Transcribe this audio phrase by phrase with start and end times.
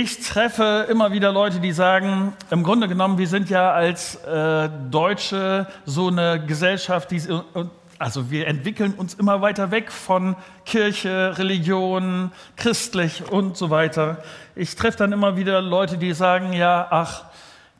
[0.00, 4.70] Ich treffe immer wieder Leute, die sagen, im Grunde genommen, wir sind ja als äh,
[4.92, 7.20] Deutsche so eine Gesellschaft, die,
[7.98, 14.22] also wir entwickeln uns immer weiter weg von Kirche, Religion, christlich und so weiter.
[14.54, 17.24] Ich treffe dann immer wieder Leute, die sagen, ja, ach,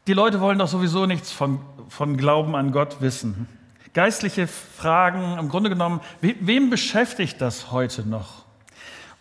[0.08, 3.46] die Leute wollen doch sowieso nichts von, von Glauben an Gott wissen.
[3.94, 8.47] Geistliche Fragen, im Grunde genommen, wem beschäftigt das heute noch?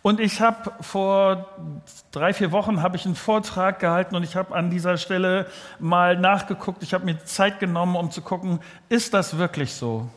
[0.08, 1.50] Und ich habe vor
[2.12, 5.44] drei, vier Wochen habe ich einen Vortrag gehalten und ich habe an dieser Stelle
[5.78, 6.82] mal nachgeguckt.
[6.82, 10.08] Ich habe mir Zeit genommen, um zu gucken, ist das wirklich so?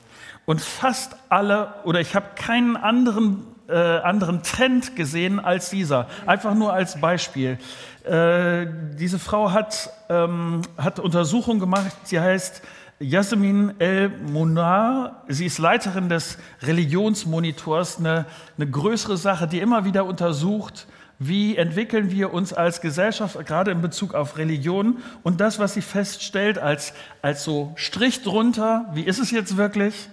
[0.45, 6.07] Und fast alle, oder ich habe keinen anderen, äh, anderen Trend gesehen als dieser.
[6.25, 7.57] Einfach nur als Beispiel.
[8.05, 11.91] Äh, diese Frau hat, ähm, hat Untersuchungen gemacht.
[12.03, 12.61] Sie heißt
[13.01, 18.27] Yasmin El Munar, sie ist Leiterin des Religionsmonitors, eine,
[18.57, 20.87] eine größere Sache, die immer wieder untersucht,
[21.17, 24.99] wie entwickeln wir uns als Gesellschaft, gerade in Bezug auf Religion.
[25.23, 30.09] Und das, was sie feststellt, als, als so Strich drunter, wie ist es jetzt wirklich?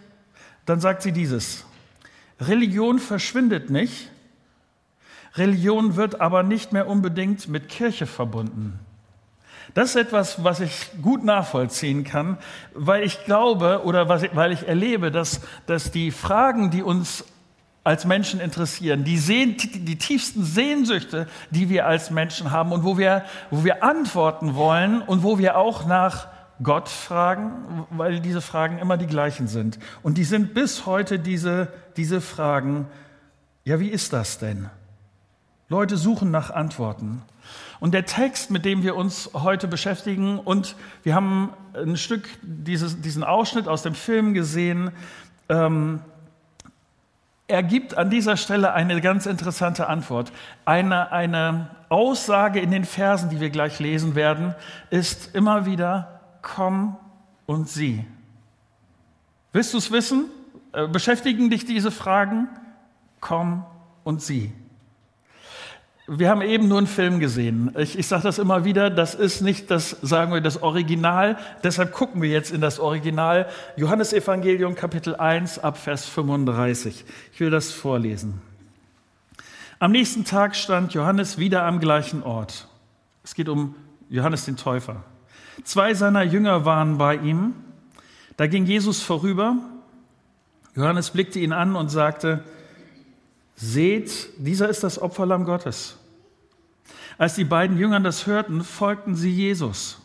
[0.64, 1.66] Dann sagt sie dieses,
[2.40, 4.10] Religion verschwindet nicht,
[5.34, 8.80] Religion wird aber nicht mehr unbedingt mit Kirche verbunden.
[9.74, 12.38] Das ist etwas, was ich gut nachvollziehen kann,
[12.74, 17.24] weil ich glaube oder weil ich erlebe, dass, dass die Fragen, die uns
[17.84, 22.98] als Menschen interessieren, die, Sehn, die tiefsten Sehnsüchte, die wir als Menschen haben und wo
[22.98, 26.28] wir, wo wir antworten wollen und wo wir auch nach
[26.62, 29.78] Gott fragen, weil diese Fragen immer die gleichen sind.
[30.02, 32.86] Und die sind bis heute diese, diese Fragen,
[33.64, 34.68] ja, wie ist das denn?
[35.68, 37.22] Leute suchen nach Antworten.
[37.80, 43.00] Und der Text, mit dem wir uns heute beschäftigen, und wir haben ein Stück dieses,
[43.00, 44.90] diesen Ausschnitt aus dem Film gesehen,
[45.48, 46.00] ähm,
[47.50, 50.32] er gibt an dieser Stelle eine ganz interessante Antwort.
[50.66, 54.54] Eine, eine Aussage in den Versen, die wir gleich lesen werden,
[54.90, 56.96] ist immer wieder, komm
[57.46, 58.04] und sieh.
[59.52, 60.26] Willst du es wissen?
[60.72, 62.48] Äh, beschäftigen dich diese Fragen?
[63.20, 63.64] Komm
[64.04, 64.52] und sieh.
[66.10, 67.70] Wir haben eben nur einen Film gesehen.
[67.76, 71.36] Ich, ich sage das immer wieder, das ist nicht das, sagen wir, das Original.
[71.62, 73.46] Deshalb gucken wir jetzt in das Original.
[73.76, 77.04] Johannes Evangelium Kapitel 1 ab Vers 35.
[77.34, 78.40] Ich will das vorlesen.
[79.80, 82.68] Am nächsten Tag stand Johannes wieder am gleichen Ort.
[83.22, 83.74] Es geht um
[84.08, 85.04] Johannes den Täufer.
[85.62, 87.52] Zwei seiner Jünger waren bei ihm.
[88.38, 89.56] Da ging Jesus vorüber.
[90.74, 92.44] Johannes blickte ihn an und sagte,
[93.60, 95.97] Seht, dieser ist das Opferlamm Gottes.
[97.18, 100.00] Als die beiden Jünger das hörten, folgten sie Jesus.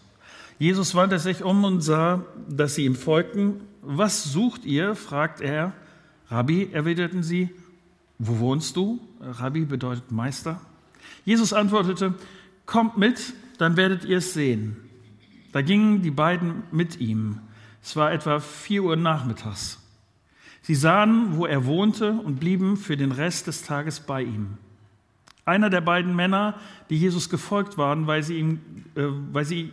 [0.58, 3.62] Jesus wandte sich um und sah, dass sie ihm folgten.
[3.82, 4.96] Was sucht ihr?
[4.96, 5.74] fragt er.
[6.30, 7.50] Rabbi, erwiderten sie.
[8.18, 9.00] Wo wohnst du?
[9.20, 10.60] Rabbi bedeutet Meister.
[11.26, 12.16] Jesus antwortete,
[12.66, 14.78] kommt mit, dann werdet ihr es sehen.
[15.52, 17.40] Da gingen die beiden mit ihm.
[17.84, 19.80] Es war etwa vier Uhr nachmittags.
[20.62, 24.58] Sie sahen, wo er wohnte und blieben für den Rest des Tages bei ihm.
[25.46, 26.56] Einer der beiden Männer,
[26.90, 28.62] die Jesus gefolgt waren, weil sie, ihm,
[28.96, 29.72] äh, weil sie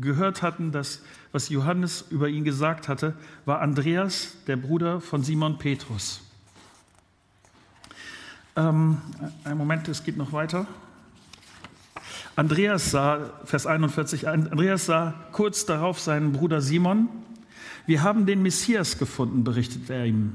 [0.00, 5.58] gehört hatten, dass, was Johannes über ihn gesagt hatte, war Andreas, der Bruder von Simon
[5.58, 6.22] Petrus.
[8.56, 8.98] Ähm,
[9.44, 10.66] ein Moment, es geht noch weiter.
[12.34, 17.08] Andreas sah, Vers 41, Andreas sah kurz darauf seinen Bruder Simon.
[17.86, 20.34] Wir haben den Messias gefunden, berichtet er ihm.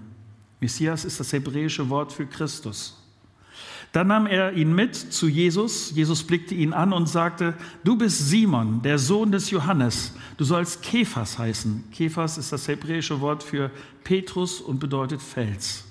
[0.59, 3.06] Messias ist das hebräische Wort für Christus.
[3.91, 5.91] Dann nahm er ihn mit zu Jesus.
[5.95, 7.53] Jesus blickte ihn an und sagte,
[7.83, 10.13] du bist Simon, der Sohn des Johannes.
[10.37, 11.85] Du sollst Kephas heißen.
[11.91, 13.71] Kephas ist das hebräische Wort für
[14.03, 15.85] Petrus und bedeutet Fels.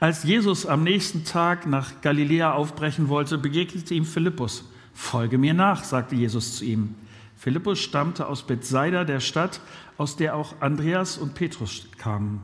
[0.00, 4.64] Als Jesus am nächsten Tag nach Galiläa aufbrechen wollte, begegnete ihm Philippus.
[4.94, 6.94] Folge mir nach, sagte Jesus zu ihm.
[7.36, 9.60] Philippus stammte aus Bethsaida, der Stadt,
[9.96, 12.40] aus der auch Andreas und Petrus kamen.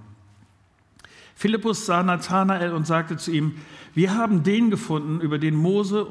[1.36, 3.54] Philippus sah Nathanael und sagte zu ihm,
[3.94, 6.08] wir haben den gefunden, über den Mose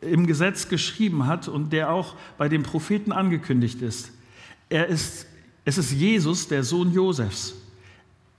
[0.00, 4.10] im Gesetz geschrieben hat und der auch bei den Propheten angekündigt ist.
[4.68, 5.26] Er ist
[5.64, 7.54] es ist Jesus, der Sohn Josefs.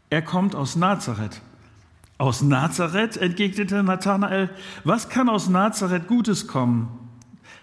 [0.09, 1.41] Er kommt aus Nazareth.
[2.17, 4.49] Aus Nazareth, entgegnete Nathanael,
[4.83, 6.89] was kann aus Nazareth Gutes kommen?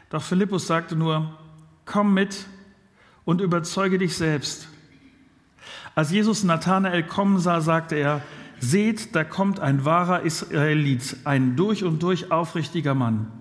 [0.08, 1.38] Doch Philippus sagte nur,
[1.84, 2.46] komm mit
[3.25, 4.69] und überzeuge dich selbst.
[5.94, 8.22] Als Jesus Nathanael kommen sah, sagte er,
[8.60, 13.32] Seht, da kommt ein wahrer Israelit, ein durch und durch aufrichtiger Mann.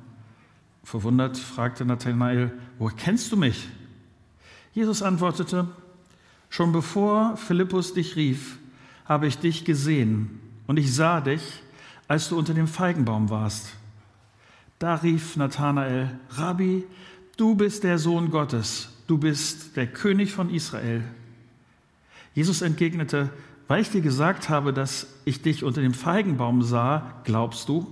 [0.83, 3.67] Verwundert fragte Nathanael, woher kennst du mich?
[4.73, 5.67] Jesus antwortete,
[6.49, 8.57] schon bevor Philippus dich rief,
[9.05, 11.63] habe ich dich gesehen und ich sah dich,
[12.07, 13.73] als du unter dem Feigenbaum warst.
[14.79, 16.85] Da rief Nathanael, Rabbi,
[17.35, 21.03] du bist der Sohn Gottes, du bist der König von Israel.
[22.33, 23.29] Jesus entgegnete,
[23.69, 27.87] weil ich dir gesagt habe, dass ich dich unter dem Feigenbaum sah, glaubst du,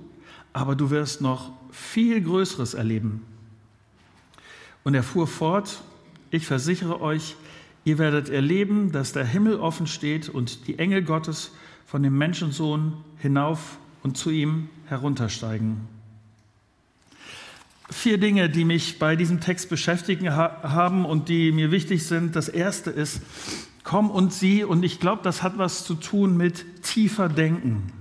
[0.51, 3.21] aber du wirst noch viel Größeres erleben.
[4.83, 5.83] Und er fuhr fort,
[6.31, 7.35] ich versichere euch,
[7.85, 11.51] ihr werdet erleben, dass der Himmel offen steht und die Engel Gottes
[11.85, 15.81] von dem Menschensohn hinauf und zu ihm heruntersteigen.
[17.91, 22.35] Vier Dinge, die mich bei diesem Text beschäftigen haben und die mir wichtig sind.
[22.35, 23.21] Das erste ist,
[23.87, 24.63] komm und sieh.
[24.65, 27.93] Und ich glaube, das hat was zu tun mit tiefer Denken.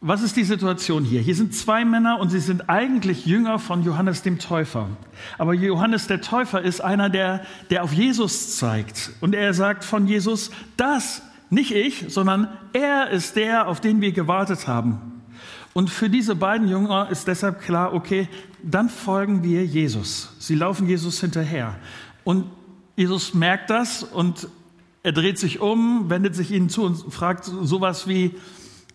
[0.00, 1.20] Was ist die Situation hier?
[1.20, 4.88] Hier sind zwei Männer und sie sind eigentlich Jünger von Johannes dem Täufer.
[5.36, 9.10] Aber Johannes der Täufer ist einer, der, der auf Jesus zeigt.
[9.20, 11.20] Und er sagt von Jesus, das,
[11.50, 15.20] nicht ich, sondern er ist der, auf den wir gewartet haben.
[15.72, 18.28] Und für diese beiden Jünger ist deshalb klar, okay,
[18.62, 20.34] dann folgen wir Jesus.
[20.38, 21.76] Sie laufen Jesus hinterher.
[22.24, 22.46] Und
[23.00, 24.48] Jesus merkt das und
[25.02, 28.34] er dreht sich um, wendet sich ihnen zu und fragt sowas wie,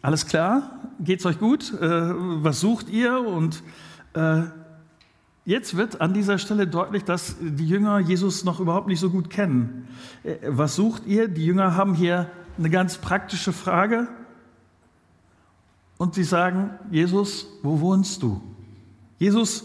[0.04, 1.74] alles klar, geht's euch gut?
[1.74, 3.20] Äh, was sucht ihr?
[3.22, 3.64] Und
[4.14, 4.44] äh,
[5.44, 9.32] jetzt wird an dieser Stelle deutlich, dass die Jünger Jesus noch überhaupt nicht so gut
[9.32, 9.88] kennen.
[10.24, 11.28] Äh, was sucht ihr?
[11.28, 12.30] Die Jünger haben hier
[12.60, 14.08] eine ganz praktische Frage.
[15.98, 18.40] Und sie sagen, Jesus, wo wohnst du?
[19.18, 19.64] Jesus,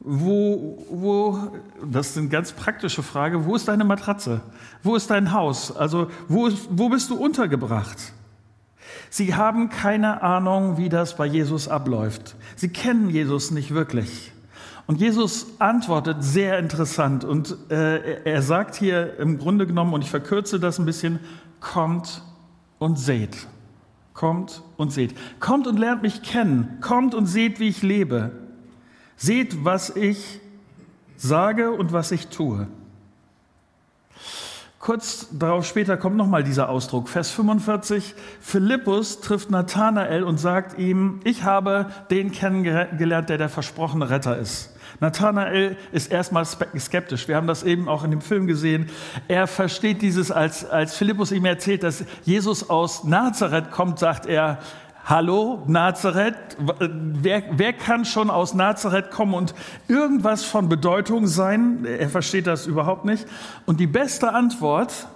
[0.00, 1.38] wo, wo,
[1.84, 4.40] das ist eine ganz praktische Frage, wo ist deine Matratze?
[4.82, 5.76] Wo ist dein Haus?
[5.76, 8.12] Also, wo, wo bist du untergebracht?
[9.10, 12.36] Sie haben keine Ahnung, wie das bei Jesus abläuft.
[12.56, 14.32] Sie kennen Jesus nicht wirklich.
[14.86, 20.10] Und Jesus antwortet sehr interessant und äh, er sagt hier im Grunde genommen, und ich
[20.10, 21.18] verkürze das ein bisschen,
[21.60, 22.22] kommt
[22.78, 23.48] und seht.
[24.14, 25.14] Kommt und seht.
[25.40, 26.78] Kommt und lernt mich kennen.
[26.80, 28.32] Kommt und seht, wie ich lebe.
[29.18, 30.40] Seht, was ich
[31.16, 32.68] sage und was ich tue.
[34.78, 37.08] Kurz darauf später kommt nochmal dieser Ausdruck.
[37.08, 38.14] Vers 45.
[38.40, 44.72] Philippus trifft Nathanael und sagt ihm, ich habe den kennengelernt, der der versprochene Retter ist.
[45.00, 47.26] Nathanael ist erstmal skeptisch.
[47.26, 48.88] Wir haben das eben auch in dem Film gesehen.
[49.26, 54.58] Er versteht dieses, als, als Philippus ihm erzählt, dass Jesus aus Nazareth kommt, sagt er,
[55.08, 59.54] Hallo, Nazareth, wer, wer kann schon aus Nazareth kommen und
[59.88, 61.86] irgendwas von Bedeutung sein?
[61.86, 63.26] Er versteht das überhaupt nicht.
[63.64, 65.08] Und die beste Antwort,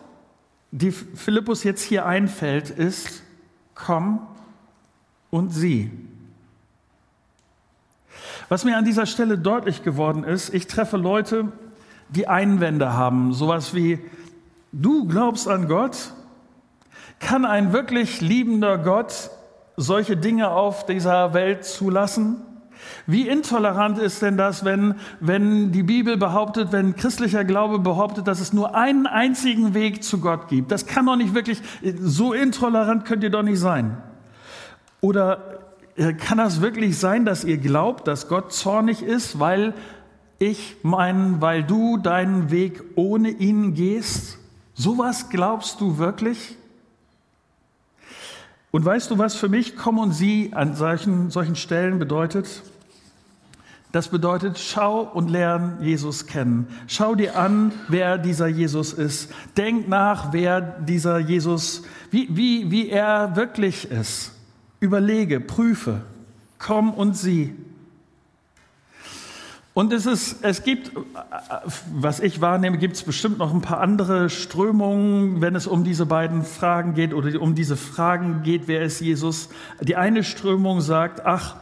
[0.70, 3.22] die Philippus jetzt hier einfällt, ist,
[3.74, 4.26] komm
[5.28, 5.90] und sieh.
[8.48, 11.52] Was mir an dieser Stelle deutlich geworden ist, ich treffe Leute,
[12.08, 13.98] die Einwände haben, sowas wie,
[14.72, 16.14] du glaubst an Gott?
[17.20, 19.30] Kann ein wirklich liebender Gott
[19.76, 22.42] solche Dinge auf dieser Welt zulassen?
[23.06, 28.40] Wie intolerant ist denn das, wenn, wenn die Bibel behauptet, wenn christlicher Glaube behauptet, dass
[28.40, 30.70] es nur einen einzigen Weg zu Gott gibt?
[30.70, 31.60] Das kann doch nicht wirklich,
[32.00, 33.96] so intolerant könnt ihr doch nicht sein.
[35.00, 35.60] Oder
[35.96, 39.74] äh, kann das wirklich sein, dass ihr glaubt, dass Gott zornig ist, weil
[40.38, 44.38] ich meinen, weil du deinen Weg ohne ihn gehst?
[44.74, 46.56] Sowas glaubst du wirklich?
[48.72, 52.62] Und weißt du, was für mich komm und sieh an solchen, solchen Stellen bedeutet?
[53.92, 56.66] Das bedeutet, schau und lern Jesus kennen.
[56.86, 59.30] Schau dir an, wer dieser Jesus ist.
[59.58, 64.32] Denk nach, wer dieser Jesus, wie, wie, wie er wirklich ist.
[64.80, 66.00] Überlege, prüfe,
[66.58, 67.54] komm und sieh.
[69.74, 70.92] Und es, ist, es gibt,
[71.94, 76.04] was ich wahrnehme, gibt es bestimmt noch ein paar andere Strömungen, wenn es um diese
[76.04, 79.48] beiden Fragen geht oder um diese Fragen geht, wer ist Jesus.
[79.80, 81.56] Die eine Strömung sagt, ach,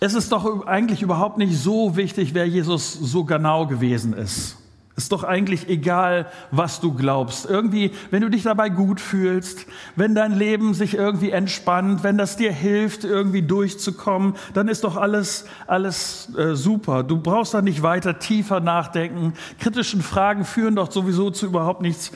[0.00, 4.56] es ist doch eigentlich überhaupt nicht so wichtig, wer Jesus so genau gewesen ist.
[4.98, 7.46] Ist doch eigentlich egal, was du glaubst.
[7.48, 12.36] Irgendwie, wenn du dich dabei gut fühlst, wenn dein Leben sich irgendwie entspannt, wenn das
[12.36, 17.04] dir hilft, irgendwie durchzukommen, dann ist doch alles, alles äh, super.
[17.04, 19.34] Du brauchst da nicht weiter tiefer nachdenken.
[19.60, 22.10] Kritischen Fragen führen doch sowieso zu überhaupt nichts.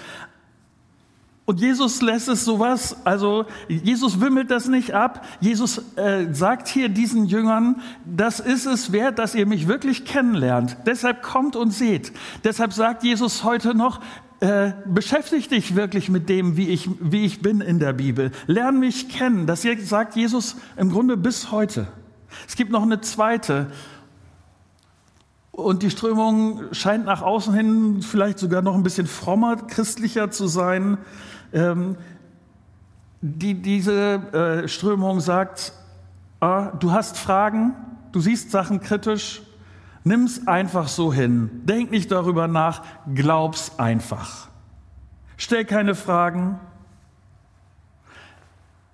[1.44, 5.26] Und Jesus lässt es sowas, also Jesus wimmelt das nicht ab.
[5.40, 10.76] Jesus äh, sagt hier diesen Jüngern, das ist es wert, dass ihr mich wirklich kennenlernt.
[10.86, 12.12] Deshalb kommt und seht.
[12.44, 14.00] Deshalb sagt Jesus heute noch,
[14.38, 18.30] äh, beschäftigt dich wirklich mit dem, wie ich, wie ich bin in der Bibel.
[18.46, 19.46] Lern mich kennen.
[19.46, 21.88] Das sagt Jesus im Grunde bis heute.
[22.46, 23.66] Es gibt noch eine zweite.
[25.52, 30.46] Und die Strömung scheint nach außen hin vielleicht sogar noch ein bisschen frommer, christlicher zu
[30.46, 30.96] sein.
[31.52, 31.96] Ähm,
[33.20, 35.74] die, diese äh, Strömung sagt,
[36.40, 37.74] äh, du hast Fragen,
[38.12, 39.42] du siehst Sachen kritisch,
[40.04, 41.50] nimm's einfach so hin.
[41.64, 42.82] Denk nicht darüber nach,
[43.14, 44.48] glaub's einfach.
[45.36, 46.58] Stell keine Fragen,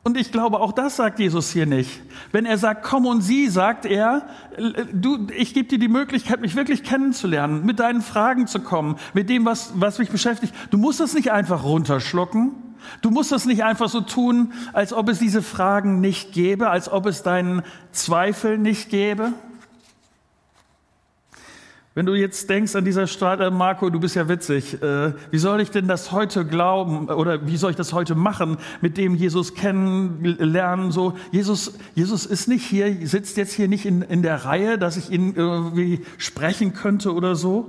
[0.08, 2.00] und ich glaube, auch das sagt Jesus hier nicht.
[2.32, 4.22] Wenn er sagt, komm und sieh, sagt er,
[4.90, 9.28] du, ich gebe dir die Möglichkeit, mich wirklich kennenzulernen, mit deinen Fragen zu kommen, mit
[9.28, 10.54] dem, was, was mich beschäftigt.
[10.70, 12.52] Du musst das nicht einfach runterschlucken.
[13.02, 16.90] Du musst das nicht einfach so tun, als ob es diese Fragen nicht gäbe, als
[16.90, 17.60] ob es deinen
[17.92, 19.34] Zweifel nicht gäbe.
[21.98, 25.38] Wenn du jetzt denkst an dieser Start, äh, Marco, du bist ja witzig, äh, wie
[25.38, 29.16] soll ich denn das heute glauben oder wie soll ich das heute machen, mit dem
[29.16, 30.92] Jesus kennenlernen?
[30.92, 34.96] So, Jesus, Jesus ist nicht hier, sitzt jetzt hier nicht in, in der Reihe, dass
[34.96, 37.68] ich ihn irgendwie sprechen könnte oder so.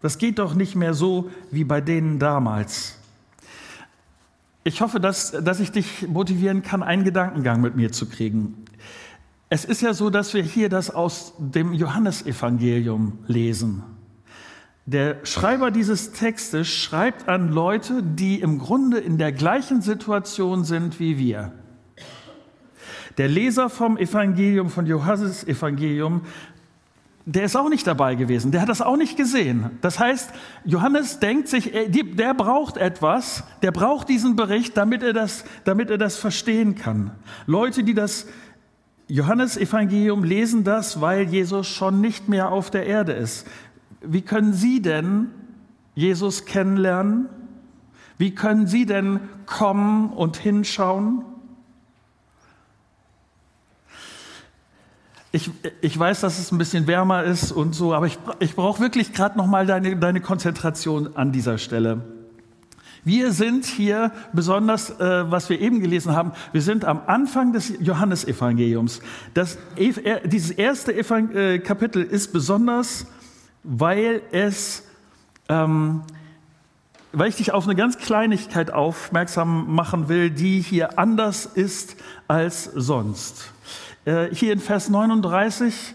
[0.00, 3.00] Das geht doch nicht mehr so wie bei denen damals.
[4.62, 8.64] Ich hoffe, dass, dass ich dich motivieren kann, einen Gedankengang mit mir zu kriegen.
[9.54, 13.84] Es ist ja so, dass wir hier das aus dem Johannesevangelium lesen.
[14.84, 20.98] Der Schreiber dieses Textes schreibt an Leute, die im Grunde in der gleichen Situation sind
[20.98, 21.52] wie wir.
[23.16, 26.22] Der Leser vom Evangelium, von Johannes Evangelium,
[27.26, 29.70] der ist auch nicht dabei gewesen, der hat das auch nicht gesehen.
[29.82, 30.30] Das heißt,
[30.64, 35.96] Johannes denkt sich, der braucht etwas, der braucht diesen Bericht, damit er das, damit er
[35.96, 37.12] das verstehen kann.
[37.46, 38.26] Leute, die das
[39.08, 43.46] Johannes Evangelium lesen das, weil Jesus schon nicht mehr auf der Erde ist.
[44.00, 45.28] Wie können Sie denn
[45.94, 47.28] Jesus kennenlernen?
[48.16, 51.24] Wie können Sie denn kommen und hinschauen?
[55.32, 58.80] Ich, ich weiß, dass es ein bisschen wärmer ist und so, aber ich, ich brauche
[58.80, 62.13] wirklich gerade noch mal deine, deine Konzentration an dieser Stelle.
[63.04, 67.74] Wir sind hier besonders, äh, was wir eben gelesen haben, wir sind am Anfang des
[67.80, 69.00] Johannesevangeliums.
[69.34, 69.58] Das,
[70.24, 73.06] dieses erste Evangel äh, Kapitel ist besonders,
[73.62, 74.84] weil es,
[75.50, 76.02] ähm,
[77.12, 81.96] weil ich dich auf eine ganz Kleinigkeit aufmerksam machen will, die hier anders ist
[82.26, 83.52] als sonst.
[84.06, 85.94] Äh, hier in Vers 39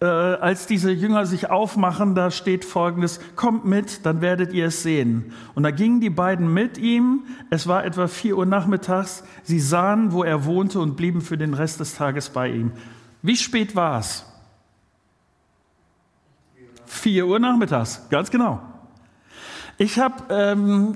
[0.00, 4.82] äh, als diese Jünger sich aufmachen, da steht folgendes, kommt mit, dann werdet ihr es
[4.82, 5.32] sehen.
[5.54, 10.12] Und da gingen die beiden mit ihm, es war etwa vier Uhr nachmittags, sie sahen,
[10.12, 12.72] wo er wohnte und blieben für den Rest des Tages bei ihm.
[13.20, 14.24] Wie spät war es?
[16.86, 18.62] Vier Uhr nachmittags, ganz genau.
[19.76, 20.94] Ich habe ähm,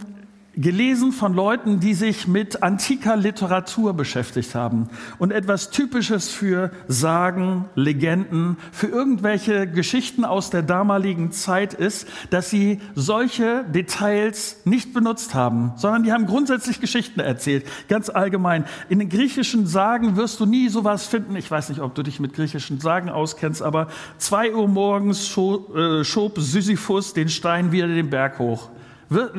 [0.56, 7.66] gelesen von Leuten, die sich mit antiker Literatur beschäftigt haben und etwas Typisches für Sagen,
[7.74, 15.34] Legenden, für irgendwelche Geschichten aus der damaligen Zeit ist, dass sie solche Details nicht benutzt
[15.34, 18.64] haben, sondern die haben grundsätzlich Geschichten erzählt, ganz allgemein.
[18.88, 21.36] In den griechischen Sagen wirst du nie sowas finden.
[21.36, 25.74] Ich weiß nicht, ob du dich mit griechischen Sagen auskennst, aber zwei Uhr morgens schob,
[25.76, 28.70] äh, schob Sisyphus den Stein wieder den Berg hoch.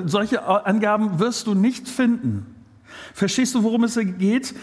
[0.06, 2.46] Solche Angaben wirst du nicht finden.
[3.14, 4.56] Verstehst du, worum es geht?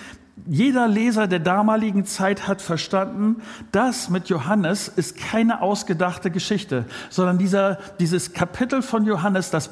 [0.47, 7.37] Jeder Leser der damaligen Zeit hat verstanden, das mit Johannes ist keine ausgedachte Geschichte, sondern
[7.37, 9.71] dieser, dieses Kapitel von Johannes, das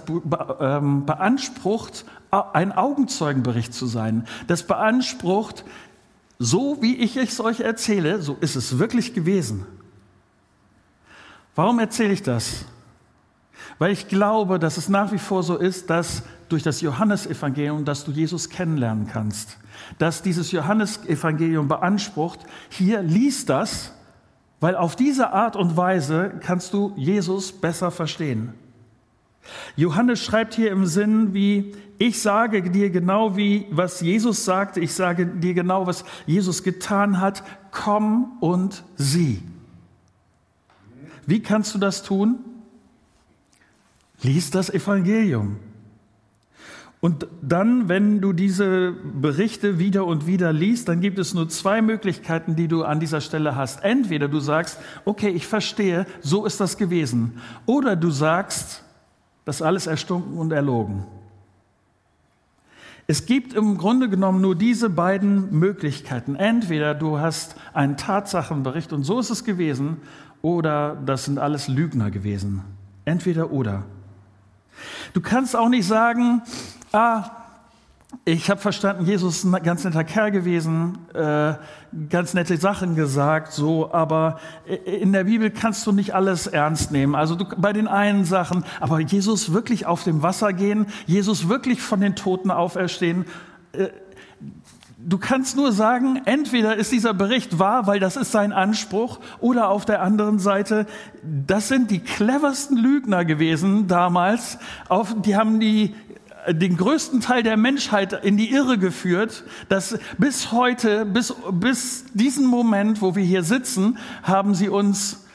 [0.60, 4.26] ähm, beansprucht, ein Augenzeugenbericht zu sein.
[4.46, 5.64] Das beansprucht,
[6.38, 9.66] so wie ich es euch erzähle, so ist es wirklich gewesen.
[11.54, 12.64] Warum erzähle ich das?
[13.80, 18.04] Weil ich glaube, dass es nach wie vor so ist, dass durch das Johannesevangelium, dass
[18.04, 19.56] du Jesus kennenlernen kannst.
[19.96, 23.94] Dass dieses Johannesevangelium beansprucht, hier liest das,
[24.60, 28.52] weil auf diese Art und Weise kannst du Jesus besser verstehen.
[29.76, 34.92] Johannes schreibt hier im Sinn wie, ich sage dir genau wie, was Jesus sagte, ich
[34.92, 39.42] sage dir genau, was Jesus getan hat, komm und sieh.
[41.24, 42.40] Wie kannst du das tun?
[44.22, 45.56] Lies das Evangelium.
[47.00, 51.80] Und dann, wenn du diese Berichte wieder und wieder liest, dann gibt es nur zwei
[51.80, 53.82] Möglichkeiten, die du an dieser Stelle hast.
[53.82, 57.40] Entweder du sagst, okay, ich verstehe, so ist das gewesen.
[57.64, 58.84] Oder du sagst,
[59.46, 61.06] das alles erstunken und erlogen.
[63.06, 66.36] Es gibt im Grunde genommen nur diese beiden Möglichkeiten.
[66.36, 69.96] Entweder du hast einen Tatsachenbericht und so ist es gewesen,
[70.42, 72.62] oder das sind alles Lügner gewesen.
[73.06, 73.84] Entweder oder.
[75.12, 76.42] Du kannst auch nicht sagen,
[76.92, 77.30] ah,
[78.24, 81.54] ich habe verstanden, Jesus ist ein ganz netter Kerl gewesen, äh,
[82.08, 84.40] ganz nette Sachen gesagt, so, aber
[84.84, 87.14] in der Bibel kannst du nicht alles ernst nehmen.
[87.14, 91.80] Also du, bei den einen Sachen, aber Jesus wirklich auf dem Wasser gehen, Jesus wirklich
[91.80, 93.26] von den Toten auferstehen,
[93.72, 93.88] äh,
[95.06, 99.68] du kannst nur sagen, entweder ist dieser Bericht wahr, weil das ist sein Anspruch, oder
[99.68, 100.86] auf der anderen Seite,
[101.22, 104.58] das sind die cleversten Lügner gewesen damals.
[104.88, 105.94] Auf, die haben die
[106.48, 112.46] den größten Teil der Menschheit in die Irre geführt, dass bis heute, bis, bis diesen
[112.46, 115.26] Moment, wo wir hier sitzen, haben sie uns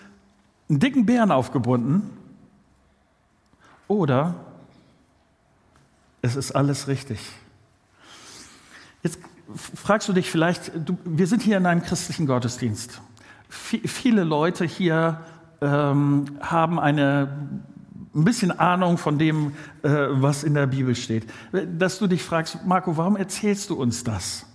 [0.67, 2.09] einen dicken Bären aufgebunden.
[3.87, 4.33] Oder
[6.23, 7.19] es ist alles richtig.
[9.53, 13.01] Fragst du dich vielleicht, du, wir sind hier in einem christlichen Gottesdienst.
[13.49, 15.21] V viele Leute hier
[15.61, 17.29] ähm, haben eine
[18.15, 21.27] ein bisschen Ahnung von dem, äh, was in der Bibel steht.
[21.51, 24.45] Dass du dich fragst, Marco, warum erzählst du uns das?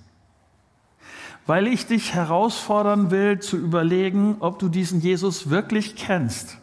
[1.47, 6.57] Weil ich dich herausfordern will, zu überlegen, ob du diesen Jesus wirklich kennst.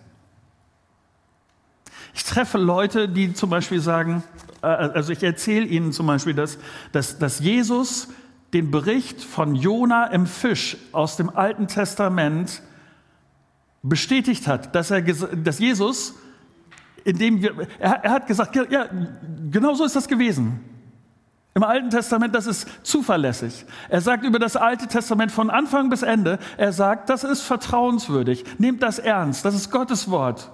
[2.16, 4.24] Ich treffe Leute, die zum Beispiel sagen,
[4.62, 6.58] also ich erzähle ihnen zum Beispiel, dass,
[6.92, 8.10] dass, dass Jesus
[8.54, 12.62] den Bericht von Jona im Fisch aus dem Alten Testament
[13.84, 16.16] bestätigt hat, dass, er, dass Jesus,
[17.04, 18.88] indem wir, er, er hat gesagt, ja,
[19.52, 20.60] genau so ist das gewesen.
[21.54, 23.66] Im Alten Testament, das ist zuverlässig.
[23.90, 28.46] Er sagt über das Alte Testament von Anfang bis Ende, er sagt, das ist vertrauenswürdig.
[28.60, 30.52] Nehmt das ernst, das ist Gottes Wort.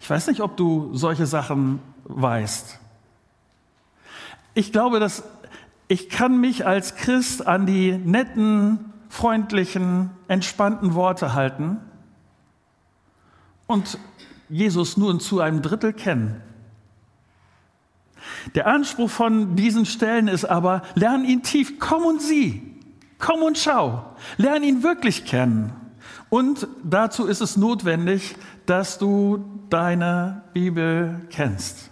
[0.00, 2.80] Ich weiß nicht, ob du solche Sachen weißt.
[4.60, 5.24] Ich glaube, dass
[5.88, 11.78] ich kann mich als Christ an die netten, freundlichen, entspannten Worte halten
[13.66, 13.98] und
[14.50, 16.42] Jesus nur zu einem Drittel kennen.
[18.54, 22.60] Der Anspruch von diesen Stellen ist aber, lern ihn tief, komm und sieh,
[23.18, 25.72] komm und schau, lern ihn wirklich kennen.
[26.28, 28.36] Und dazu ist es notwendig,
[28.66, 31.89] dass du deine Bibel kennst.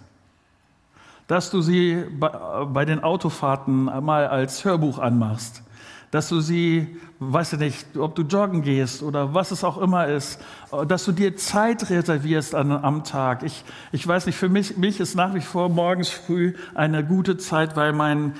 [1.29, 5.61] Dass du sie bei den Autofahrten mal als Hörbuch anmachst.
[6.09, 10.07] Dass du sie, weiß ich nicht, ob du joggen gehst oder was es auch immer
[10.07, 10.41] ist,
[10.87, 13.43] dass du dir Zeit reservierst an, am Tag.
[13.43, 17.37] Ich, ich weiß nicht, für mich, mich ist nach wie vor morgens früh eine gute
[17.37, 18.33] Zeit, weil mein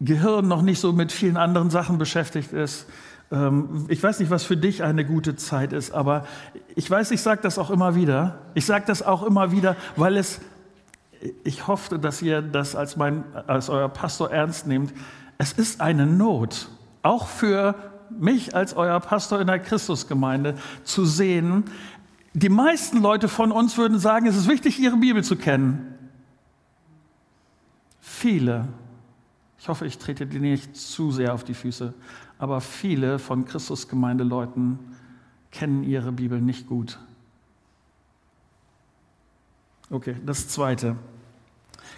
[0.00, 2.86] Gehirn noch nicht so mit vielen anderen Sachen beschäftigt ist.
[3.32, 6.26] Ähm, ich weiß nicht, was für dich eine gute Zeit ist, aber
[6.76, 8.40] ich weiß, ich sage das auch immer wieder.
[8.52, 10.42] Ich sage das auch immer wieder, weil es,
[11.44, 14.92] ich hoffe, dass ihr das als, mein, als euer Pastor ernst nehmt.
[15.38, 16.68] Es ist eine Not,
[17.02, 17.74] auch für
[18.10, 20.54] mich als euer Pastor in der Christusgemeinde,
[20.84, 21.64] zu sehen,
[22.34, 25.94] die meisten Leute von uns würden sagen, es ist wichtig, ihre Bibel zu kennen.
[28.00, 28.68] Viele,
[29.58, 31.94] ich hoffe, ich trete dir nicht zu sehr auf die Füße,
[32.38, 34.78] aber viele von Christusgemeindeleuten
[35.50, 36.98] kennen ihre Bibel nicht gut.
[39.90, 40.96] Okay, das zweite.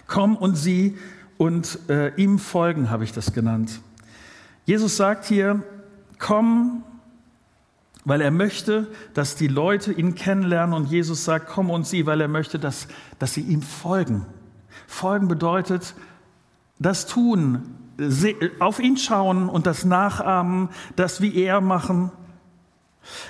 [0.07, 0.97] Komm und sieh
[1.37, 3.81] und äh, ihm folgen, habe ich das genannt.
[4.65, 5.63] Jesus sagt hier,
[6.19, 6.83] komm,
[8.05, 12.21] weil er möchte, dass die Leute ihn kennenlernen und Jesus sagt, komm und sieh, weil
[12.21, 12.87] er möchte, dass,
[13.19, 14.25] dass sie ihm folgen.
[14.87, 15.93] Folgen bedeutet,
[16.79, 17.75] das tun,
[18.59, 22.11] auf ihn schauen und das nachahmen, das wie er machen.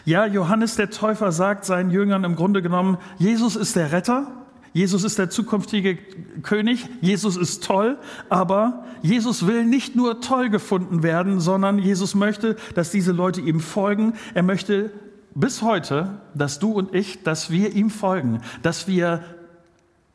[0.06, 4.28] Ja, Johannes der Täufer sagt seinen Jüngern im Grunde genommen, Jesus ist der Retter,
[4.74, 5.98] Jesus ist der zukünftige
[6.44, 7.98] König, Jesus ist toll,
[8.30, 13.60] aber Jesus will nicht nur toll gefunden werden, sondern Jesus möchte, dass diese Leute ihm
[13.60, 14.14] folgen.
[14.34, 14.92] Er möchte
[15.36, 19.24] bis heute, dass du und ich, dass wir ihm folgen, dass wir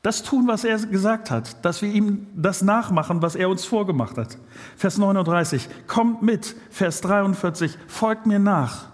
[0.02, 4.16] das tun, was er gesagt hat, dass wir ihm das nachmachen, was er uns vorgemacht
[4.16, 4.38] hat.
[4.76, 6.54] Vers 39, kommt mit.
[6.70, 8.86] Vers 43, folgt mir nach.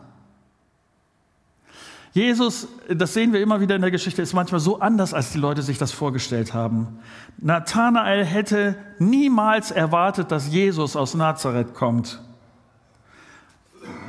[2.12, 5.38] Jesus, das sehen wir immer wieder in der Geschichte, ist manchmal so anders, als die
[5.38, 6.98] Leute sich das vorgestellt haben.
[7.38, 12.20] Nathanael hätte niemals erwartet, dass Jesus aus Nazareth kommt.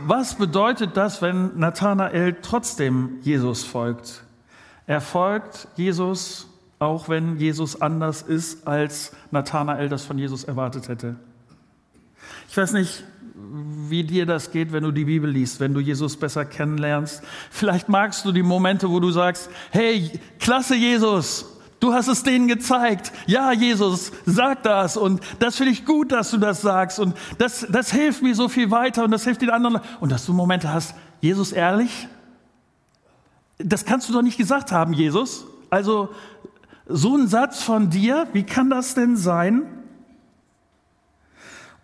[0.05, 4.23] Was bedeutet das, wenn Nathanael trotzdem Jesus folgt?
[4.85, 6.47] Er folgt Jesus
[6.83, 11.15] auch wenn Jesus anders ist, als Nathanael das von Jesus erwartet hätte.
[12.49, 13.03] Ich weiß nicht,
[13.35, 17.23] wie dir das geht, wenn du die Bibel liest, wenn du Jesus besser kennenlernst.
[17.49, 21.45] Vielleicht magst du die Momente, wo du sagst, hey, klasse Jesus,
[21.79, 23.11] du hast es denen gezeigt.
[23.25, 27.65] Ja, Jesus, sag das und das finde ich gut, dass du das sagst und das,
[27.69, 29.79] das hilft mir so viel weiter und das hilft den anderen.
[29.99, 32.07] Und dass du Momente hast, Jesus ehrlich?
[33.57, 35.45] Das kannst du doch nicht gesagt haben, Jesus.
[35.69, 36.09] Also
[36.85, 39.63] so ein Satz von dir, wie kann das denn sein?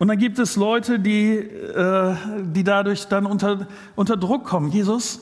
[0.00, 4.72] Und dann gibt es Leute, die, äh, die dadurch dann unter, unter Druck kommen.
[4.72, 5.20] Jesus,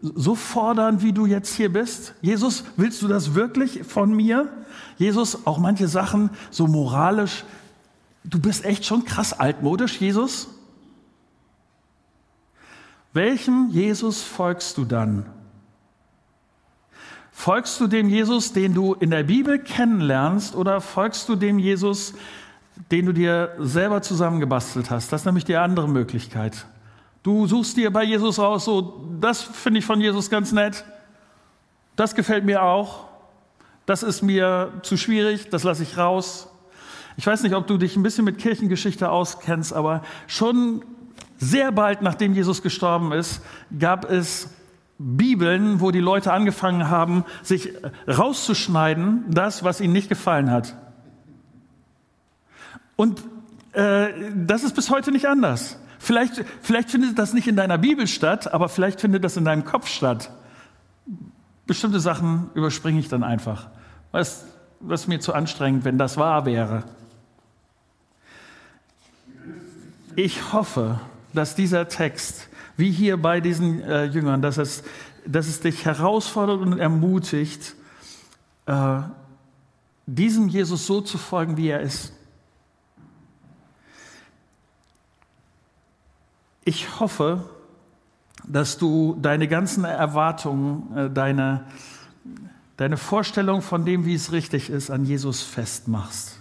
[0.00, 2.14] so fordern, wie du jetzt hier bist?
[2.22, 4.48] Jesus, willst du das wirklich von mir?
[4.96, 7.44] Jesus, auch manche Sachen so moralisch
[8.24, 10.48] du bist echt schon krass altmodisch, Jesus?
[13.12, 15.26] Welchem Jesus folgst du dann?
[17.30, 22.14] Folgst du dem Jesus, den du in der Bibel kennenlernst, oder folgst du dem Jesus,
[23.06, 25.12] du dir selber zusammengebastelt hast?
[25.12, 26.66] Das ist nämlich die andere Möglichkeit.
[27.22, 30.84] Du suchst dir bei Jesus raus, so, das finde ich von Jesus ganz nett,
[31.96, 33.06] das gefällt mir auch,
[33.86, 36.48] das ist mir zu schwierig, das lasse ich raus.
[37.16, 40.84] Ich weiß nicht, ob du dich ein bisschen mit Kirchengeschichte auskennst, aber schon
[41.38, 43.40] sehr bald nachdem Jesus gestorben ist,
[43.78, 44.50] gab es
[44.98, 47.72] Bibeln, wo die Leute angefangen haben, sich
[48.06, 50.76] rauszuschneiden, das, was ihnen nicht gefallen hat.
[52.96, 53.22] Und
[53.72, 55.78] äh, das ist bis heute nicht anders.
[55.98, 59.64] Vielleicht, vielleicht findet das nicht in deiner Bibel statt, aber vielleicht findet das in deinem
[59.64, 60.30] Kopf statt.
[61.66, 63.68] Bestimmte Sachen überspringe ich dann einfach.
[64.12, 64.44] Was,
[64.80, 66.84] was mir zu anstrengend, wenn das wahr wäre.
[70.14, 71.00] Ich hoffe,
[71.32, 74.82] dass dieser Text wie hier bei diesen äh, Jüngern, dass es,
[75.26, 77.74] dass es dich herausfordert und ermutigt,
[78.66, 79.00] äh,
[80.06, 82.12] diesem Jesus so zu folgen, wie er ist.
[86.64, 87.44] Ich hoffe,
[88.46, 91.64] dass du deine ganzen Erwartungen, äh, deine,
[92.76, 96.40] deine Vorstellung von dem, wie es richtig ist, an Jesus festmachst.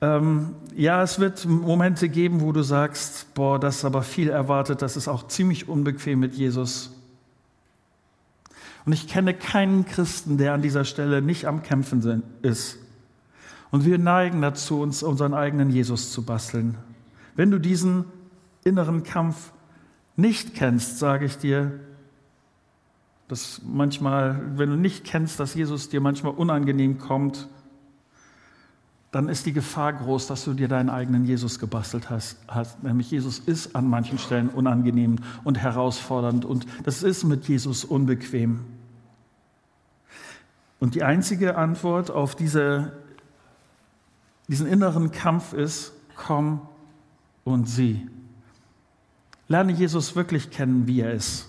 [0.00, 4.82] Ähm, ja, es wird Momente geben, wo du sagst, boah, das ist aber viel erwartet,
[4.82, 6.90] das ist auch ziemlich unbequem mit Jesus.
[8.84, 12.78] Und ich kenne keinen Christen, der an dieser Stelle nicht am Kämpfen ist.
[13.70, 16.76] Und wir neigen dazu, uns unseren eigenen Jesus zu basteln.
[17.34, 18.04] Wenn du diesen
[18.64, 19.52] inneren Kampf
[20.16, 21.80] nicht kennst, sage ich dir,
[23.28, 27.48] dass manchmal, wenn du nicht kennst, dass Jesus dir manchmal unangenehm kommt,
[29.10, 32.38] dann ist die Gefahr groß, dass du dir deinen eigenen Jesus gebastelt hast.
[32.82, 38.60] Nämlich Jesus ist an manchen Stellen unangenehm und herausfordernd und das ist mit Jesus unbequem.
[40.80, 42.92] Und die einzige Antwort auf diese,
[44.48, 46.62] diesen inneren Kampf ist, komm
[47.44, 48.06] und sieh.
[49.48, 51.48] Lerne Jesus wirklich kennen, wie er ist.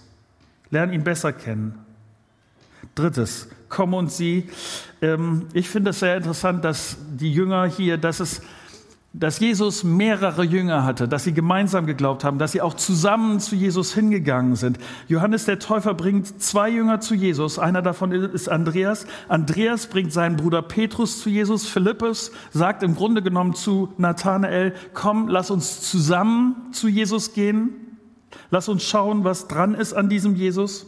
[0.69, 1.79] Lerne ihn besser kennen.
[2.95, 4.49] Drittes, komm und sieh.
[5.01, 8.41] Ähm, ich finde es sehr interessant, dass die Jünger hier, dass es
[9.15, 13.55] dass Jesus mehrere Jünger hatte, dass sie gemeinsam geglaubt haben, dass sie auch zusammen zu
[13.55, 14.79] Jesus hingegangen sind.
[15.07, 17.59] Johannes der Täufer bringt zwei Jünger zu Jesus.
[17.59, 19.05] Einer davon ist Andreas.
[19.29, 21.67] Andreas bringt seinen Bruder Petrus zu Jesus.
[21.67, 27.69] Philippus sagt im Grunde genommen zu Nathanael, komm, lass uns zusammen zu Jesus gehen.
[28.49, 30.87] Lass uns schauen, was dran ist an diesem Jesus.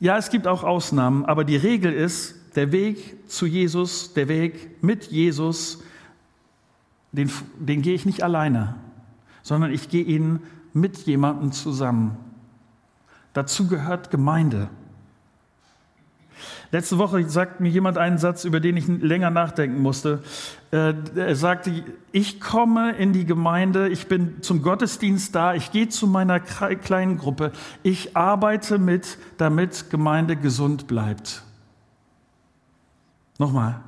[0.00, 4.82] Ja, es gibt auch Ausnahmen, aber die Regel ist, der Weg zu Jesus, der Weg
[4.82, 5.82] mit Jesus,
[7.16, 8.74] den, den gehe ich nicht alleine,
[9.42, 10.40] sondern ich gehe ihn
[10.72, 12.16] mit jemandem zusammen.
[13.32, 14.68] Dazu gehört Gemeinde.
[16.72, 20.22] Letzte Woche sagt mir jemand einen Satz, über den ich länger nachdenken musste.
[20.72, 25.88] Äh, er sagte, ich komme in die Gemeinde, ich bin zum Gottesdienst da, ich gehe
[25.88, 27.52] zu meiner kleinen Gruppe,
[27.82, 31.42] ich arbeite mit, damit Gemeinde gesund bleibt.
[33.38, 33.80] Nochmal.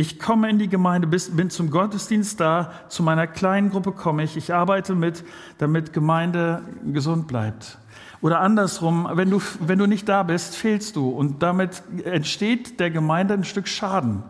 [0.00, 4.36] Ich komme in die Gemeinde, bin zum Gottesdienst da, zu meiner kleinen Gruppe komme ich,
[4.36, 5.24] ich arbeite mit,
[5.58, 7.78] damit Gemeinde gesund bleibt.
[8.20, 12.92] Oder andersrum, wenn du, wenn du nicht da bist, fehlst du und damit entsteht der
[12.92, 14.22] Gemeinde ein Stück Schaden.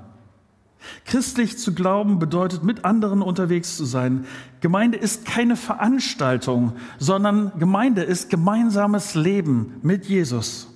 [1.05, 4.25] Christlich zu glauben bedeutet, mit anderen unterwegs zu sein.
[4.63, 10.69] Gemeinde ist keine Veranstaltung, sondern Gemeinde ist gemeinsames Leben mit Jesus.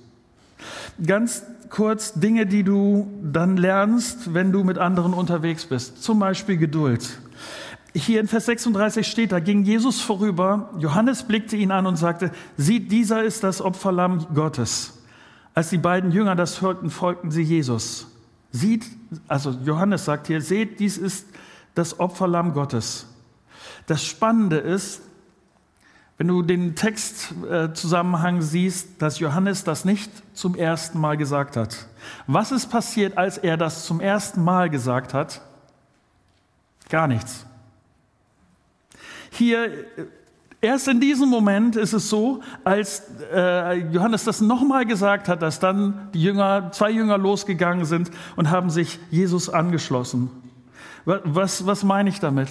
[1.03, 6.03] Ganz kurz Dinge, die du dann lernst, wenn du mit anderen unterwegs bist.
[6.03, 7.19] Zum Beispiel Geduld.
[7.95, 12.31] Hier in Vers 36 steht, da ging Jesus vorüber, Johannes blickte ihn an und sagte,
[12.57, 15.03] sieht, dieser ist das Opferlamm Gottes.
[15.53, 18.07] Als die beiden Jünger das hörten, folgten sie Jesus.
[18.51, 18.85] Sieht,
[19.27, 21.27] also Johannes sagt hier, seht, dies ist
[21.75, 23.05] das Opferlamm Gottes.
[23.85, 25.01] Das Spannende ist,
[26.23, 31.85] wenn du den Textzusammenhang siehst, dass Johannes das nicht zum ersten Mal gesagt hat.
[32.27, 35.41] Was ist passiert, als er das zum ersten Mal gesagt hat?
[36.87, 37.45] Gar nichts.
[39.31, 39.69] Hier,
[40.61, 45.59] erst in diesem Moment ist es so, als äh, Johannes das nochmal gesagt hat, dass
[45.59, 50.29] dann die Jünger, zwei Jünger losgegangen sind und haben sich Jesus angeschlossen.
[51.05, 52.47] Was, was meine ich damit?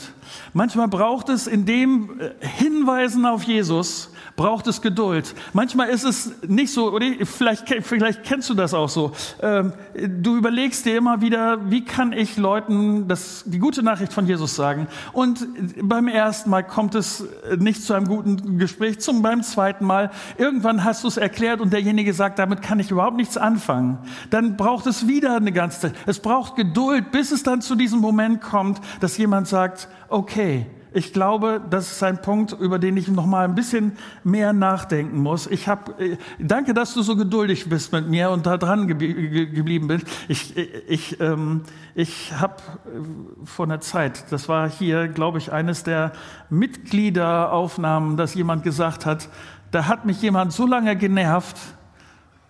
[0.52, 5.34] Manchmal braucht es in dem äh, Hinweisen auf Jesus, braucht es Geduld.
[5.54, 9.12] Manchmal ist es nicht so, oder vielleicht, vielleicht kennst du das auch so.
[9.40, 14.26] Ähm, du überlegst dir immer wieder, wie kann ich Leuten das, die gute Nachricht von
[14.26, 14.86] Jesus sagen?
[15.14, 15.46] Und
[15.82, 17.24] beim ersten Mal kommt es
[17.58, 20.10] nicht zu einem guten Gespräch, zum beim zweiten Mal.
[20.36, 23.96] Irgendwann hast du es erklärt und derjenige sagt, damit kann ich überhaupt nichts anfangen.
[24.28, 25.94] Dann braucht es wieder eine ganze Zeit.
[26.04, 31.12] Es braucht Geduld, bis es dann zu diesem Moment kommt, dass jemand sagt, okay, ich
[31.12, 33.92] glaube, das ist ein Punkt, über den ich noch mal ein bisschen
[34.24, 35.46] mehr nachdenken muss.
[35.46, 39.88] Ich habe, äh, danke, dass du so geduldig bist mit mir und da dran geblieben
[39.88, 40.06] bist.
[40.28, 41.62] Ich, ich, ähm,
[41.94, 46.12] ich habe äh, vor einer Zeit, das war hier, glaube ich, eines der
[46.50, 49.28] Mitgliederaufnahmen, dass jemand gesagt hat,
[49.70, 51.56] da hat mich jemand so lange genervt,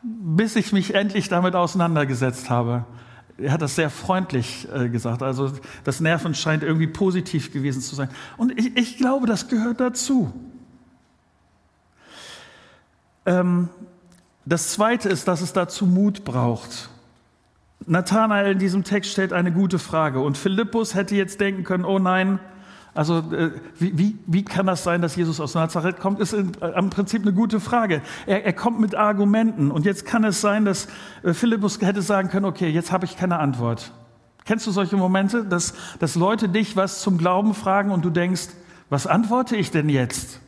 [0.02, 2.84] bis ich mich endlich damit auseinandergesetzt habe
[3.38, 5.22] er hat das sehr freundlich äh, gesagt.
[5.22, 5.52] Also
[5.84, 8.08] das Nerven scheint irgendwie positiv gewesen zu sein.
[8.36, 10.32] Und ich, ich glaube, das gehört dazu.
[13.26, 13.68] Ähm,
[14.44, 16.90] das Zweite ist, dass es dazu Mut braucht.
[17.86, 20.20] Nathanael in diesem Text stellt eine gute Frage.
[20.20, 22.38] Und Philippus hätte jetzt denken können, oh nein,
[22.94, 26.52] also äh, wie, wie, wie kann das sein, dass Jesus aus Nazareth kommt, ist im,
[26.60, 28.02] äh, Prinzip eine gute Frage.
[28.26, 30.88] Er, er kommt mit Argumenten und jetzt kann es sein, dass
[31.22, 33.92] äh, Philippus hätte sagen können, okay, jetzt habe ich keine Antwort.
[34.44, 38.48] Kennst du solche Momente, dass, dass Leute dich was zum Glauben fragen und du denkst,
[38.90, 40.40] was antworte ich denn jetzt?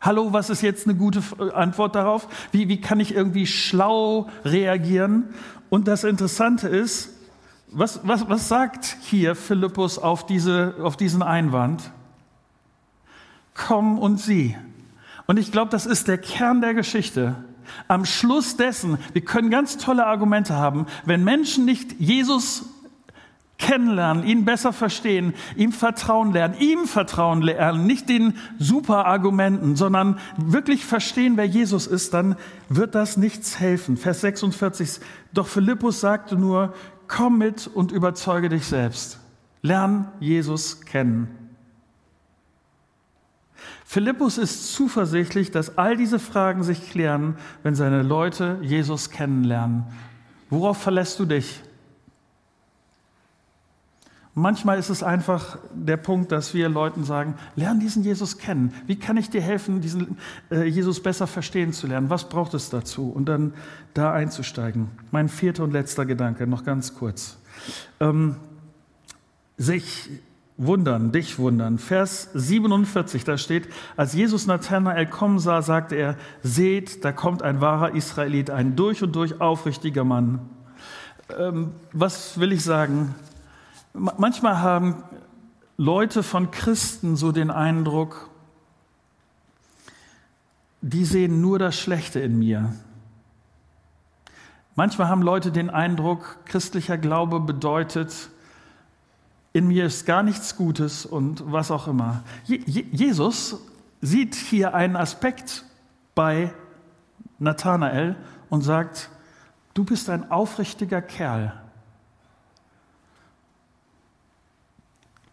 [0.00, 1.22] Hallo, was ist jetzt eine gute
[1.54, 2.26] Antwort darauf?
[2.52, 5.34] Wie, wie kann ich irgendwie schlau reagieren?
[5.68, 7.10] Und das Interessante ist,
[7.72, 11.90] was, was, was sagt hier Philippus auf, diese, auf diesen Einwand?
[13.54, 14.56] Komm und sieh.
[15.26, 17.36] Und ich glaube, das ist der Kern der Geschichte.
[17.88, 22.66] Am Schluss dessen, wir können ganz tolle Argumente haben, wenn Menschen nicht Jesus
[23.58, 30.18] kennenlernen, ihn besser verstehen, ihm vertrauen lernen, ihm vertrauen lernen, nicht den super Argumenten, sondern
[30.36, 32.34] wirklich verstehen, wer Jesus ist, dann
[32.68, 33.96] wird das nichts helfen.
[33.96, 34.98] Vers 46.
[35.32, 36.74] Doch Philippus sagte nur,
[37.14, 39.18] Komm mit und überzeuge dich selbst.
[39.60, 41.28] Lern Jesus kennen.
[43.84, 49.84] Philippus ist zuversichtlich, dass all diese Fragen sich klären, wenn seine Leute Jesus kennenlernen.
[50.48, 51.60] Worauf verlässt du dich?
[54.34, 58.72] Manchmal ist es einfach der Punkt, dass wir Leuten sagen, lern diesen Jesus kennen.
[58.86, 60.16] Wie kann ich dir helfen, diesen
[60.50, 62.08] äh, Jesus besser verstehen zu lernen?
[62.08, 63.10] Was braucht es dazu?
[63.10, 63.52] Und dann
[63.92, 64.88] da einzusteigen.
[65.10, 67.36] Mein vierter und letzter Gedanke, noch ganz kurz.
[68.00, 68.36] Ähm,
[69.58, 70.08] sich
[70.56, 71.78] wundern, dich wundern.
[71.78, 73.68] Vers 47, da steht,
[73.98, 79.02] als Jesus Nathanael kommen sah, sagte er, seht, da kommt ein wahrer Israelit, ein durch
[79.02, 80.40] und durch aufrichtiger Mann.
[81.38, 83.14] Ähm, was will ich sagen?
[83.94, 85.02] Manchmal haben
[85.76, 88.30] Leute von Christen so den Eindruck,
[90.80, 92.74] die sehen nur das Schlechte in mir.
[94.74, 98.30] Manchmal haben Leute den Eindruck, christlicher Glaube bedeutet,
[99.52, 102.24] in mir ist gar nichts Gutes und was auch immer.
[102.46, 103.60] Jesus
[104.00, 105.64] sieht hier einen Aspekt
[106.14, 106.54] bei
[107.38, 108.16] Nathanael
[108.48, 109.10] und sagt,
[109.74, 111.61] du bist ein aufrichtiger Kerl.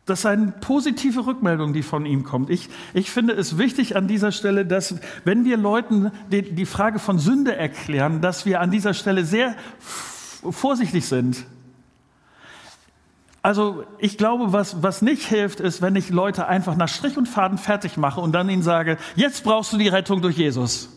[0.09, 2.49] Das ist eine positive Rückmeldung, die von ihm kommt.
[2.49, 6.97] Ich, ich finde es wichtig an dieser Stelle, dass wenn wir Leuten die, die Frage
[6.97, 9.55] von Sünde erklären, dass wir an dieser Stelle sehr
[10.49, 11.45] vorsichtig sind.
[13.43, 17.27] Also ich glaube, was, was nicht hilft, ist, wenn ich Leute einfach nach Strich und
[17.27, 20.89] Faden fertig mache und dann ihnen sage, jetzt brauchst du die Rettung durch Jesus.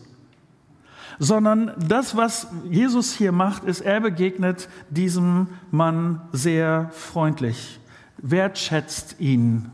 [1.19, 7.79] Sondern das, was Jesus hier macht, ist, er begegnet diesem Mann sehr freundlich
[8.23, 9.69] wertschätzt ihn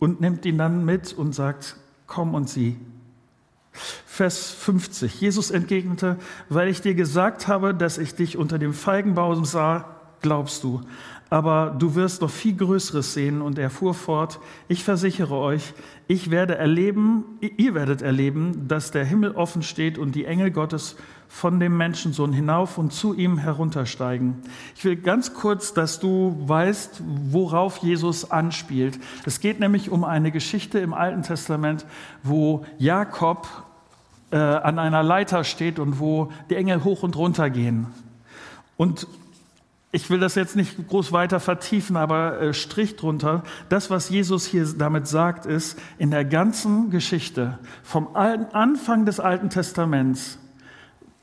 [0.00, 1.76] und nimmt ihn dann mit und sagt,
[2.06, 2.76] komm und sieh.
[4.06, 5.20] Vers 50.
[5.20, 6.16] Jesus entgegnete,
[6.48, 10.82] weil ich dir gesagt habe, dass ich dich unter dem Feigenbaum sah, glaubst du
[11.30, 13.40] aber du wirst noch viel Größeres sehen.
[13.40, 15.72] Und er fuhr fort, ich versichere euch,
[16.08, 20.96] ich werde erleben, ihr werdet erleben, dass der Himmel offen steht und die Engel Gottes
[21.28, 24.34] von dem Menschensohn hinauf und zu ihm heruntersteigen.
[24.74, 28.98] Ich will ganz kurz, dass du weißt, worauf Jesus anspielt.
[29.24, 31.86] Es geht nämlich um eine Geschichte im Alten Testament,
[32.24, 33.46] wo Jakob
[34.32, 37.86] äh, an einer Leiter steht und wo die Engel hoch und runter gehen.
[38.76, 39.06] Und
[39.92, 43.42] ich will das jetzt nicht groß weiter vertiefen, aber äh, Strich drunter.
[43.68, 49.50] Das, was Jesus hier damit sagt, ist, in der ganzen Geschichte, vom Anfang des Alten
[49.50, 50.38] Testaments,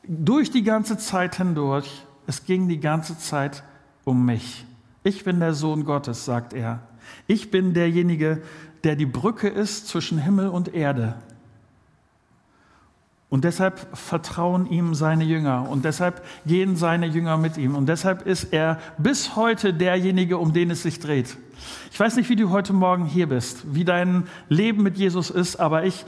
[0.06, 3.62] durch die ganze Zeit hindurch, es ging die ganze Zeit
[4.04, 4.66] um mich.
[5.02, 6.80] Ich bin der Sohn Gottes, sagt er.
[7.26, 8.42] Ich bin derjenige,
[8.84, 11.16] der die Brücke ist zwischen Himmel und Erde.
[13.30, 18.26] Und deshalb vertrauen ihm seine Jünger und deshalb gehen seine Jünger mit ihm und deshalb
[18.26, 21.36] ist er bis heute derjenige, um den es sich dreht.
[21.92, 25.56] Ich weiß nicht, wie du heute Morgen hier bist, wie dein Leben mit Jesus ist,
[25.56, 26.06] aber ich,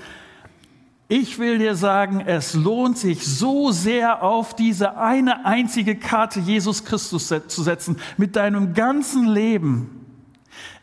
[1.09, 6.87] ich will dir sagen, es lohnt sich so sehr auf diese eine einzige Karte Jesus
[6.87, 10.06] Christus zu setzen mit deinem ganzen Leben.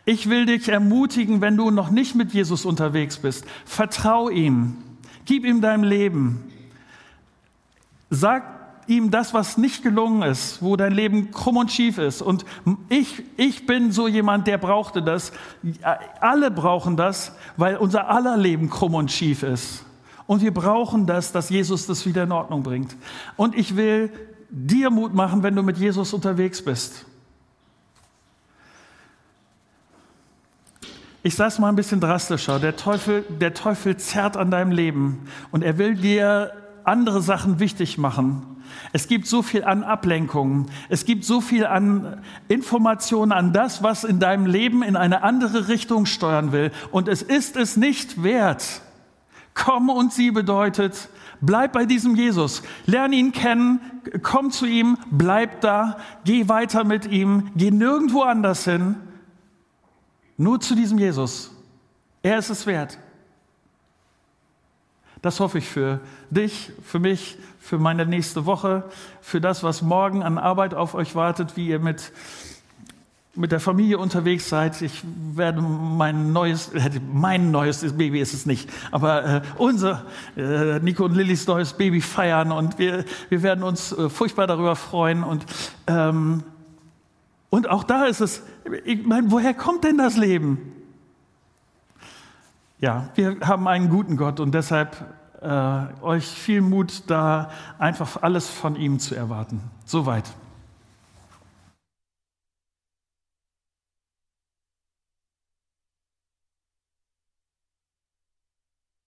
[0.05, 4.77] Ich will dich ermutigen, wenn du noch nicht mit Jesus unterwegs bist, vertrau ihm.
[5.27, 6.51] Gib ihm dein Leben.
[8.09, 8.43] Sag
[8.87, 12.21] ihm das, was nicht gelungen ist, wo dein Leben krumm und schief ist.
[12.21, 12.45] Und
[12.87, 15.33] ich, ich bin so jemand, der brauchte das.
[16.21, 19.83] Alle brauchen das, weil unser aller Leben krumm und schief ist.
[20.27, 22.95] Und wir brauchen das, dass Jesus das wieder in Ordnung bringt.
[23.35, 24.09] Und ich will
[24.49, 27.05] dir Mut machen, wenn du mit Jesus unterwegs bist.
[31.27, 32.57] Ich sage es mal ein bisschen drastischer.
[32.57, 36.53] Der Teufel, der Teufel zerrt an deinem Leben und er will dir
[36.85, 38.43] andere Sachen wichtig machen.
[38.93, 40.67] Es gibt so viel an Ablenkungen.
[40.87, 45.67] Es gibt so viel an Informationen an das, was in deinem Leben in eine andere
[45.67, 46.71] Richtung steuern will.
[46.91, 48.81] Und es ist es nicht wert.
[49.53, 51.09] Komm und sie bedeutet,
[51.41, 52.63] bleib bei diesem Jesus.
[52.85, 53.81] Lern ihn kennen.
[54.23, 54.97] Komm zu ihm.
[55.11, 55.97] Bleib da.
[56.23, 57.49] Geh weiter mit ihm.
[57.57, 58.95] Geh nirgendwo anders hin.
[60.37, 61.51] Nur zu diesem Jesus.
[62.21, 62.97] Er ist es wert.
[65.21, 68.83] Das hoffe ich für dich, für mich, für meine nächste Woche,
[69.19, 72.11] für das, was morgen an Arbeit auf euch wartet, wie ihr mit,
[73.33, 74.79] mit der Familie unterwegs seid.
[74.83, 76.71] Ich werde mein neues,
[77.11, 82.01] mein neues Baby ist es nicht, aber äh, unser, äh, Nico und Lillys neues Baby
[82.01, 85.45] feiern und wir, wir werden uns äh, furchtbar darüber freuen und
[85.87, 86.43] ähm,
[87.49, 88.43] und auch da ist es,
[88.85, 90.73] ich meine, woher kommt denn das Leben?
[92.79, 94.97] Ja, wir haben einen guten Gott und deshalb
[95.41, 99.61] äh, euch viel Mut, da einfach alles von ihm zu erwarten.
[99.85, 100.25] Soweit.